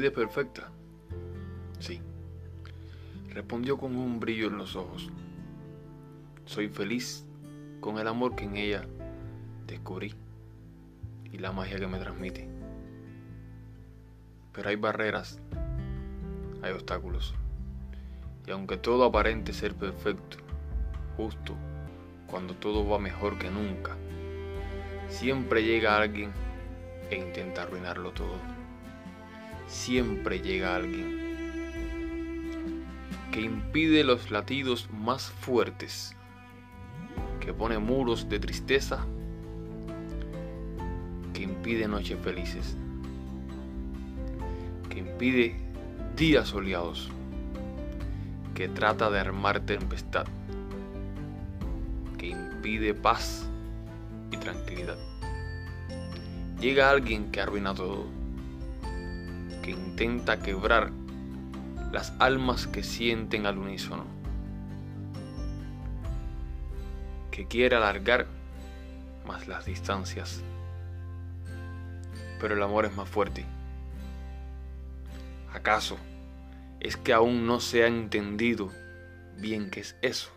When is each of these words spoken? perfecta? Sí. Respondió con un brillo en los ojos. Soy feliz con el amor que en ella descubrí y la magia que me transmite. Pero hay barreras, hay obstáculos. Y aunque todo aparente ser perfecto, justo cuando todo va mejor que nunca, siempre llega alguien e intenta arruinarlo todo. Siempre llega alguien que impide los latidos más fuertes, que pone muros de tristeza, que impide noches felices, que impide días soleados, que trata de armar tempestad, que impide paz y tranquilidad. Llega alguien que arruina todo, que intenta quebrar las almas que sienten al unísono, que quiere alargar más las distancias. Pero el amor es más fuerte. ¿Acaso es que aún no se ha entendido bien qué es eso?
perfecta? 0.00 0.70
Sí. 1.78 2.00
Respondió 3.28 3.76
con 3.78 3.96
un 3.96 4.20
brillo 4.20 4.48
en 4.48 4.56
los 4.56 4.74
ojos. 4.74 5.10
Soy 6.44 6.68
feliz 6.68 7.24
con 7.80 7.98
el 7.98 8.08
amor 8.08 8.34
que 8.34 8.44
en 8.44 8.56
ella 8.56 8.86
descubrí 9.66 10.14
y 11.30 11.38
la 11.38 11.52
magia 11.52 11.78
que 11.78 11.86
me 11.86 11.98
transmite. 11.98 12.48
Pero 14.52 14.68
hay 14.68 14.76
barreras, 14.76 15.40
hay 16.62 16.72
obstáculos. 16.72 17.34
Y 18.46 18.50
aunque 18.50 18.76
todo 18.76 19.04
aparente 19.04 19.52
ser 19.52 19.74
perfecto, 19.74 20.38
justo 21.16 21.54
cuando 22.26 22.54
todo 22.54 22.88
va 22.88 22.98
mejor 22.98 23.38
que 23.38 23.50
nunca, 23.50 23.96
siempre 25.08 25.62
llega 25.62 25.96
alguien 25.96 26.32
e 27.10 27.16
intenta 27.16 27.62
arruinarlo 27.62 28.10
todo. 28.12 28.61
Siempre 29.72 30.38
llega 30.38 30.76
alguien 30.76 31.18
que 33.32 33.40
impide 33.40 34.04
los 34.04 34.30
latidos 34.30 34.86
más 34.92 35.30
fuertes, 35.30 36.14
que 37.40 37.54
pone 37.54 37.78
muros 37.78 38.28
de 38.28 38.38
tristeza, 38.38 39.06
que 41.32 41.42
impide 41.42 41.88
noches 41.88 42.18
felices, 42.22 42.76
que 44.90 44.98
impide 44.98 45.56
días 46.16 46.48
soleados, 46.48 47.10
que 48.54 48.68
trata 48.68 49.10
de 49.10 49.20
armar 49.20 49.60
tempestad, 49.60 50.26
que 52.18 52.28
impide 52.28 52.92
paz 52.92 53.48
y 54.30 54.36
tranquilidad. 54.36 54.98
Llega 56.60 56.90
alguien 56.90 57.32
que 57.32 57.40
arruina 57.40 57.74
todo, 57.74 58.21
que 59.62 59.70
intenta 59.70 60.40
quebrar 60.40 60.92
las 61.92 62.12
almas 62.18 62.66
que 62.66 62.82
sienten 62.82 63.46
al 63.46 63.58
unísono, 63.58 64.04
que 67.30 67.46
quiere 67.46 67.76
alargar 67.76 68.26
más 69.26 69.48
las 69.48 69.64
distancias. 69.64 70.42
Pero 72.40 72.54
el 72.54 72.62
amor 72.62 72.84
es 72.84 72.96
más 72.96 73.08
fuerte. 73.08 73.46
¿Acaso 75.52 75.96
es 76.80 76.96
que 76.96 77.12
aún 77.12 77.46
no 77.46 77.60
se 77.60 77.84
ha 77.84 77.86
entendido 77.86 78.70
bien 79.38 79.70
qué 79.70 79.80
es 79.80 79.96
eso? 80.02 80.30